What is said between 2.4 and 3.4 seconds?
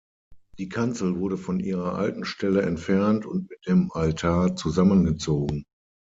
entfernt